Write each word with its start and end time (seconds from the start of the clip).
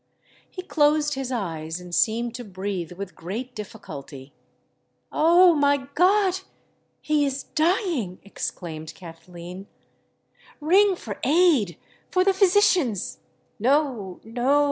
He 0.49 0.63
closed 0.63 1.13
his 1.13 1.31
eyes, 1.31 1.79
and 1.79 1.93
seemed 1.93 2.33
to 2.33 2.43
breathe 2.43 2.93
with 2.93 3.13
great 3.13 3.53
difficulty. 3.53 4.33
"Oh! 5.11 5.53
my 5.53 5.85
God—he 5.93 7.23
is 7.23 7.43
dying!" 7.43 8.17
exclaimed 8.23 8.95
Kathleen: 8.95 9.67
"ring 10.59 10.95
for 10.95 11.19
aid—for 11.23 12.23
the 12.23 12.33
physicians——" 12.33 13.19
"No—no!" 13.59 14.21